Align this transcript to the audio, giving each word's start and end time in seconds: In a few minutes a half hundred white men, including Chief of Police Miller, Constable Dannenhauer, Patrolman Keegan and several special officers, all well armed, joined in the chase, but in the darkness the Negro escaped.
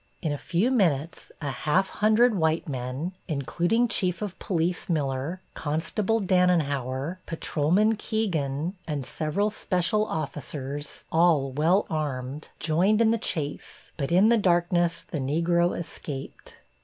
In 0.23 0.31
a 0.33 0.37
few 0.39 0.71
minutes 0.71 1.31
a 1.43 1.51
half 1.51 1.89
hundred 1.89 2.33
white 2.33 2.67
men, 2.67 3.13
including 3.27 3.87
Chief 3.87 4.23
of 4.23 4.39
Police 4.39 4.89
Miller, 4.89 5.41
Constable 5.53 6.19
Dannenhauer, 6.19 7.19
Patrolman 7.27 7.95
Keegan 7.97 8.73
and 8.87 9.05
several 9.05 9.51
special 9.51 10.07
officers, 10.07 11.05
all 11.11 11.51
well 11.51 11.85
armed, 11.87 12.47
joined 12.57 12.99
in 12.99 13.11
the 13.11 13.19
chase, 13.19 13.91
but 13.95 14.11
in 14.11 14.29
the 14.29 14.37
darkness 14.39 15.03
the 15.11 15.19
Negro 15.19 15.77
escaped. 15.77 16.55